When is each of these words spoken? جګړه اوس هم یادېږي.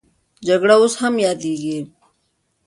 جګړه 0.47 0.75
اوس 0.79 0.93
هم 1.01 1.13
یادېږي. 1.25 1.77